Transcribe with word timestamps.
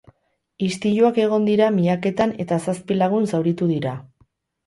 Istiluak 0.67 1.19
egon 1.25 1.43
dira 1.49 1.67
miaketan 1.75 2.33
eta 2.45 2.59
zazpi 2.67 2.97
lagun 2.99 3.31
zauritu 3.35 3.67
dira. 3.75 3.93